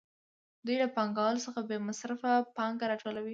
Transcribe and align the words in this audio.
دوی 0.65 0.75
له 0.83 0.87
پانګوالو 0.95 1.43
څخه 1.45 1.59
بې 1.67 1.77
مصرفه 1.87 2.31
پانګه 2.57 2.85
راټولوي 2.91 3.29